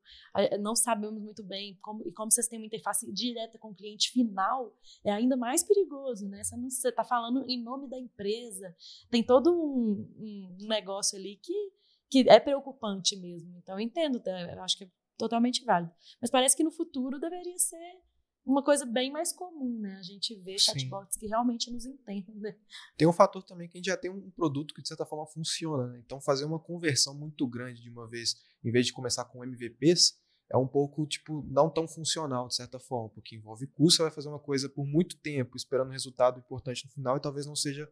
[0.60, 1.78] Não sabemos muito bem.
[1.80, 5.62] Como, e como vocês têm uma interface direta com o cliente final, é ainda mais
[5.62, 6.42] perigoso, né?
[6.44, 8.76] Você está falando em nome da empresa.
[9.10, 13.56] Tem todo um, um negócio ali que que é preocupante mesmo.
[13.58, 14.32] Então, eu entendo, tá?
[14.32, 14.88] eu acho que é
[15.20, 15.92] totalmente válido.
[16.20, 18.00] Mas parece que no futuro deveria ser
[18.44, 19.96] uma coisa bem mais comum, né?
[19.96, 21.20] A gente vê chatbots Sim.
[21.20, 22.56] que realmente nos entendem.
[22.96, 25.26] Tem um fator também que a gente já tem um produto que de certa forma
[25.26, 26.00] funciona, né?
[26.04, 30.18] Então fazer uma conversão muito grande de uma vez, em vez de começar com MVPs,
[30.50, 34.10] é um pouco tipo não tão funcional de certa forma, porque envolve custo, você vai
[34.10, 37.54] fazer uma coisa por muito tempo, esperando um resultado importante no final e talvez não
[37.54, 37.88] seja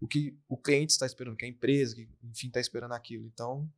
[0.00, 3.26] o que o cliente está esperando, que a empresa, que enfim está esperando aquilo.
[3.26, 3.70] Então,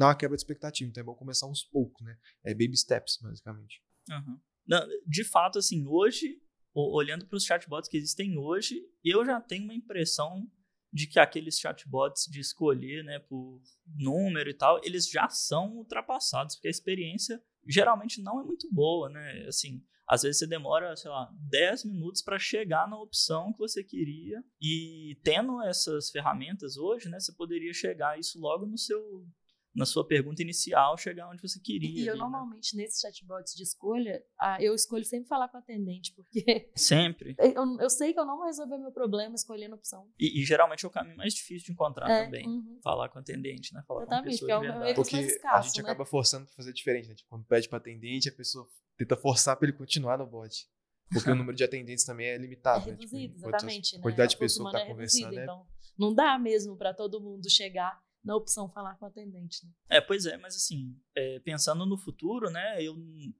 [0.00, 2.16] não há quebra de expectativa, então é bom começar uns poucos, né?
[2.42, 3.82] É baby steps, basicamente.
[4.08, 4.40] Uhum.
[4.66, 6.40] Não, de fato, assim, hoje,
[6.74, 10.50] olhando para os chatbots que existem hoje, eu já tenho uma impressão
[10.90, 16.54] de que aqueles chatbots de escolher, né, por número e tal, eles já são ultrapassados,
[16.56, 19.44] porque a experiência geralmente não é muito boa, né?
[19.46, 23.84] Assim, às vezes você demora, sei lá, 10 minutos para chegar na opção que você
[23.84, 24.42] queria.
[24.60, 29.28] E tendo essas ferramentas hoje, né, você poderia chegar isso logo no seu
[29.74, 31.88] na sua pergunta inicial chegar onde você queria.
[31.88, 32.28] E eu ali, né?
[32.28, 32.82] normalmente né?
[32.82, 34.22] nesses chatbots de escolha,
[34.58, 37.36] eu escolho sempre falar com o atendente, porque sempre.
[37.38, 40.08] Eu, eu sei que eu não vou resolver meu problema escolhendo a opção.
[40.18, 42.80] E, e geralmente é o caminho mais difícil de encontrar é, também, uhum.
[42.82, 43.82] falar com o atendente, né?
[43.86, 44.94] Falar Exatamente, com a pessoa de é verdade.
[44.94, 45.90] Porque escasso, a gente né?
[45.90, 47.14] acaba forçando para fazer diferente, né?
[47.14, 50.68] Tipo, quando pede para atendente, a pessoa tenta forçar para ele continuar no bot.
[51.12, 52.88] Porque o número de atendentes também é limitado.
[52.88, 53.28] É reduzido, né?
[53.34, 53.96] tipo, exatamente.
[53.96, 54.34] A quantidade né?
[54.34, 55.22] de pessoas que está é conversando.
[55.24, 55.44] Reduzida, é...
[55.44, 55.66] Então,
[55.98, 59.64] não dá mesmo para todo mundo chegar na opção falar com o atendente.
[59.64, 59.72] Né?
[59.88, 62.94] É, pois é, mas assim, é, pensando no futuro, né, eu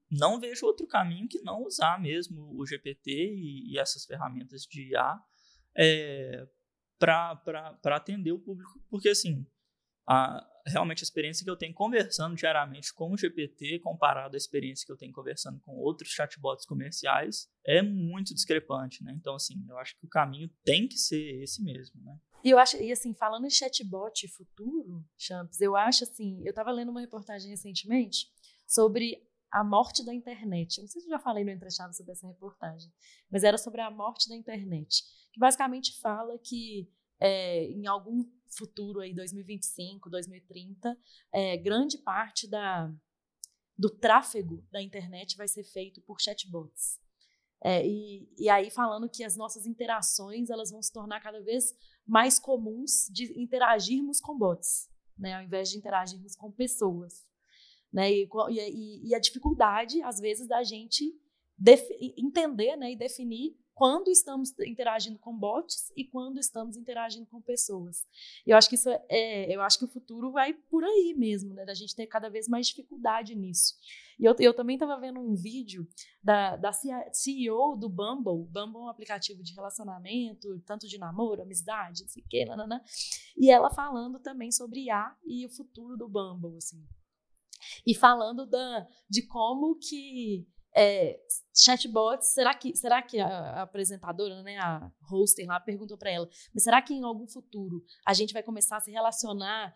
[0.09, 4.89] não vejo outro caminho que não usar mesmo o GPT e, e essas ferramentas de
[4.89, 5.21] IA
[5.77, 6.47] é,
[6.99, 9.45] para atender o público, porque assim,
[10.07, 14.85] a, realmente a experiência que eu tenho conversando diariamente com o GPT comparado à experiência
[14.85, 19.13] que eu tenho conversando com outros chatbots comerciais é muito discrepante, né?
[19.15, 22.17] Então, assim, eu acho que o caminho tem que ser esse mesmo, né?
[22.43, 26.71] E eu acho, e assim, falando em chatbot futuro, Champs, eu acho assim, eu estava
[26.71, 28.27] lendo uma reportagem recentemente
[28.67, 30.77] sobre a morte da internet.
[30.77, 32.91] Eu não sei se eu já falei no entrechado sobre essa reportagem,
[33.29, 38.23] mas era sobre a morte da internet, que basicamente fala que é, em algum
[38.57, 40.97] futuro aí, 2025, 2030,
[41.31, 42.91] é, grande parte da,
[43.77, 46.99] do tráfego da internet vai ser feito por chatbots.
[47.63, 51.75] É, e, e aí falando que as nossas interações elas vão se tornar cada vez
[52.05, 57.29] mais comuns de interagirmos com bots, né, ao invés de interagirmos com pessoas.
[57.91, 61.13] Né, e, e, e a dificuldade, às vezes, da gente
[62.17, 68.05] entender né, e definir quando estamos interagindo com bots e quando estamos interagindo com pessoas.
[68.45, 71.55] Eu acho que isso é, é, eu acho que o futuro vai por aí mesmo,
[71.55, 71.65] né?
[71.65, 73.73] Da gente ter cada vez mais dificuldade nisso.
[74.19, 75.87] E eu, eu também estava vendo um vídeo
[76.23, 78.47] da, da CEO do Bumble.
[78.51, 82.83] Bumble é um aplicativo de relacionamento, tanto de namoro, amizade, não sei o quê, nanana,
[83.35, 86.85] e ela falando também sobre IA e o futuro do Bumble, assim.
[87.83, 91.19] E falando da, de como que é,
[91.53, 96.29] chatbots, será que, será que a, a, apresentadora, né, a hoster lá, perguntou para ela,
[96.53, 99.75] mas será que em algum futuro a gente vai começar a se relacionar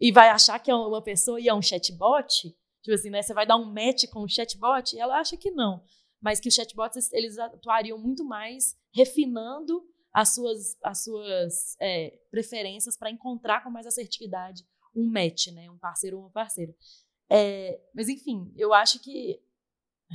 [0.00, 2.54] e vai achar que é uma pessoa e é um chatbot?
[2.82, 4.94] Tipo assim, né, você vai dar um match com o chatbot?
[4.94, 5.82] E ela acha que não,
[6.20, 12.96] mas que os chatbots eles atuariam muito mais refinando as suas, as suas é, preferências
[12.96, 16.74] para encontrar com mais assertividade um match, né, um parceiro ou uma parceira.
[17.28, 19.40] É, mas enfim, eu acho que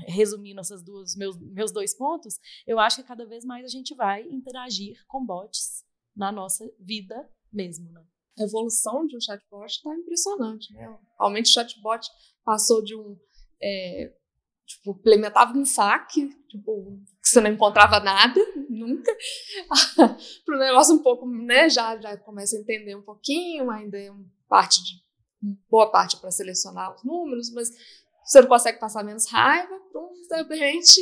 [0.08, 3.96] resumindo essas duas meus, meus dois pontos, eu acho que cada vez mais a gente
[3.96, 5.84] vai interagir com bots
[6.16, 8.04] na nossa vida mesmo, né?
[8.38, 10.98] A evolução de um chatbot está impressionante, né?
[11.20, 12.08] Realmente o chatbot
[12.44, 13.18] passou de um
[13.62, 14.14] é,
[14.66, 19.12] tipo, implementava um saque, tipo, que você não encontrava nada, nunca,
[20.46, 24.12] para um negócio um pouco, né, já, já começa a entender um pouquinho, ainda é
[24.48, 25.02] parte de,
[25.70, 27.70] boa parte para selecionar os números, mas
[28.30, 31.02] você não consegue passar menos raiva, então, de repente,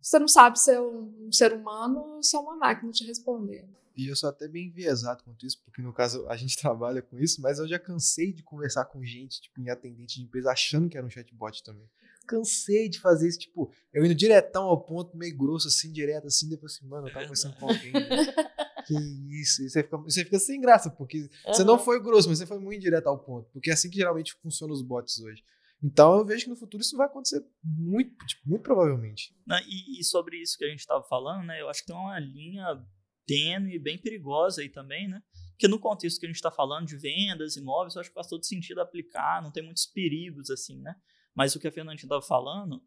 [0.00, 3.68] você não sabe se é um ser humano ou se é uma máquina te respondendo.
[3.94, 7.18] E eu sou até bem enviesado quanto isso, porque no caso a gente trabalha com
[7.18, 10.88] isso, mas eu já cansei de conversar com gente, tipo, em atendente de empresa, achando
[10.88, 11.86] que era um chatbot também.
[12.26, 16.48] Cansei de fazer isso, tipo, eu indo diretão ao ponto, meio grosso, assim, direto, assim,
[16.48, 17.92] depois assim, mano, eu tava conversando com alguém.
[17.92, 18.00] Né?
[18.86, 18.94] que
[19.38, 21.52] isso, e você fica, você fica sem graça, porque uhum.
[21.52, 23.98] você não foi grosso, mas você foi muito direto ao ponto, porque é assim que
[23.98, 25.42] geralmente funcionam os bots hoje.
[25.84, 29.36] Então eu vejo que no futuro isso vai acontecer muito, tipo, muito provavelmente.
[29.68, 31.60] E, e, sobre isso que a gente estava falando, né?
[31.60, 32.82] Eu acho que tem uma linha
[33.26, 35.22] tênue, bem perigosa aí também, né?
[35.50, 38.26] Porque no contexto que a gente está falando de vendas, imóveis, eu acho que faz
[38.26, 40.96] todo sentido aplicar, não tem muitos perigos assim, né?
[41.34, 42.82] Mas o que a Fernandinha estava falando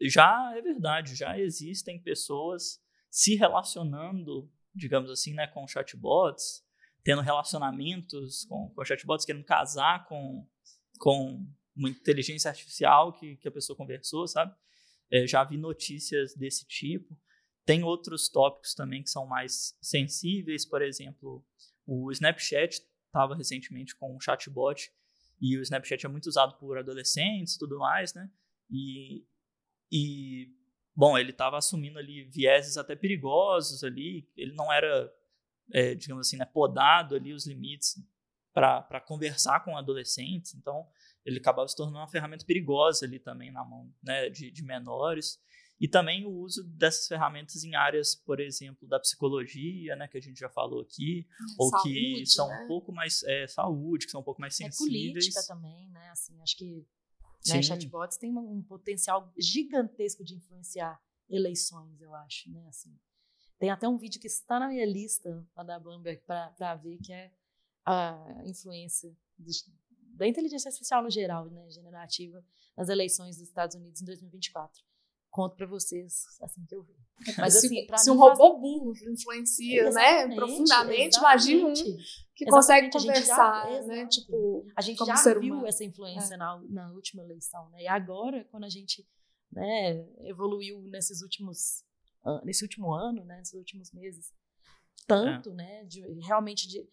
[0.00, 6.64] já é verdade, já existem pessoas se relacionando, digamos assim, né, com chatbots
[7.02, 10.46] tendo relacionamentos com, com chatbots, querendo casar com,
[10.98, 14.54] com uma inteligência artificial que, que a pessoa conversou, sabe?
[15.10, 17.18] É, já vi notícias desse tipo.
[17.64, 21.44] Tem outros tópicos também que são mais sensíveis, por exemplo,
[21.86, 24.92] o Snapchat estava recentemente com um chatbot
[25.40, 28.30] e o Snapchat é muito usado por adolescentes tudo mais, né?
[28.70, 29.24] E,
[29.90, 30.54] e
[30.94, 35.12] bom, ele estava assumindo ali vieses até perigosos ali, ele não era,
[35.72, 37.96] é, digamos assim, né, podado ali os limites
[38.52, 40.86] para conversar com adolescentes, então
[41.24, 45.38] ele acabava se tornando uma ferramenta perigosa ali também na mão né, de, de menores.
[45.80, 50.20] E também o uso dessas ferramentas em áreas, por exemplo, da psicologia, né, que a
[50.20, 52.62] gente já falou aqui, é, ou saúde, que são né?
[52.62, 55.08] um pouco mais é, saúde, que são um pouco mais sensíveis.
[55.08, 56.10] É política também, né?
[56.10, 56.86] Assim, acho que
[57.48, 62.66] né, chatbots têm um potencial gigantesco de influenciar eleições, eu acho, né?
[62.68, 62.94] Assim,
[63.58, 67.32] tem até um vídeo que está na minha lista da Bloomberg para ver que é
[67.86, 69.16] a influência
[70.20, 72.44] da inteligência artificial no geral, né, generativa,
[72.76, 74.82] nas eleições dos Estados Unidos em 2024
[75.30, 76.96] conto para vocês assim que eu ver.
[77.38, 81.72] Mas assim, se, se um robô burro influencia, exatamente, né, profundamente, imagina um
[82.34, 85.68] que consegue conversar, já, né, tipo, a gente já viu humano.
[85.68, 86.36] essa influência é.
[86.36, 87.82] na, na última eleição, né?
[87.82, 89.06] E agora, quando a gente,
[89.52, 91.84] né, evoluiu nesses últimos
[92.44, 94.32] nesse último ano, né, nesses últimos meses,
[95.06, 95.54] tanto, é.
[95.54, 96.86] né, de realmente de,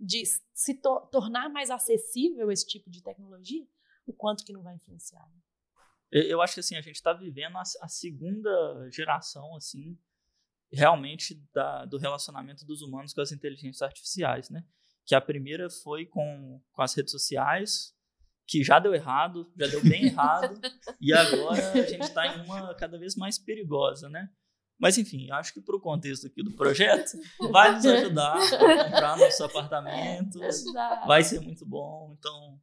[0.00, 3.66] de se to tornar mais acessível esse tipo de tecnologia,
[4.06, 5.26] o quanto que não vai influenciar.
[5.28, 5.40] Né?
[6.10, 9.98] Eu acho que assim, a gente está vivendo a, a, segunda geração, assim,
[10.72, 14.64] realmente da, do relacionamento dos humanos com as inteligências artificiais, né?
[15.04, 17.94] Que a primeira foi com, com as redes sociais,
[18.46, 20.60] que já deu errado, já deu bem errado,
[21.00, 24.30] e agora a gente está em uma cada vez mais perigosa, né?
[24.78, 27.18] Mas enfim, acho que para o contexto aqui do projeto,
[27.50, 30.38] vai nos ajudar a comprar nosso apartamento,
[31.06, 32.14] vai ser muito bom.
[32.18, 32.60] Então,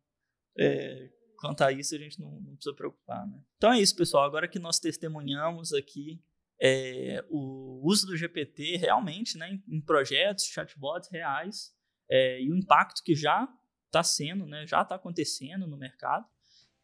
[0.57, 3.27] é, quanto a isso a gente não, não, precisa preocupar.
[3.27, 3.39] Né?
[3.57, 4.23] Então é isso, pessoal.
[4.23, 6.21] Agora que nós testemunhamos aqui
[6.61, 11.73] é, o uso do GPT realmente né, em, em projetos, chatbots reais,
[12.09, 13.47] é, e o impacto que já
[13.87, 16.25] está sendo, né, já está acontecendo no mercado.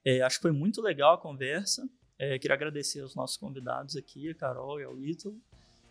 [0.04, 1.88] É, acho que foi muito legal a conversa.
[2.20, 5.40] É, queria agradecer aos nossos convidados aqui, a Carol e ao Ítalo.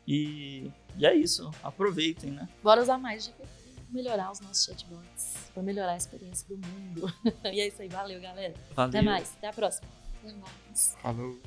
[0.07, 2.49] E, e é isso, aproveitem, né?
[2.63, 3.59] Bora usar mais GPT
[3.91, 7.13] melhorar os nossos chatbots, para melhorar a experiência do mundo.
[7.45, 8.55] e é isso aí, valeu, galera.
[8.75, 8.89] Valeu.
[8.89, 9.89] Até mais, até a próxima.
[10.23, 10.97] Até mais.
[11.01, 11.39] Falou.